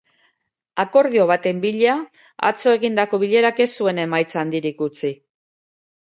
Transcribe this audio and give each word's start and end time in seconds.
Akordio 0.83 1.25
baten 1.31 1.59
bila 1.65 1.91
atzo 2.49 2.73
egindako 2.77 3.19
bilerak 3.25 3.61
ez 3.65 3.67
zuen 3.81 4.01
emaitza 4.05 4.39
handirik 4.45 4.81
utzi. 4.87 5.13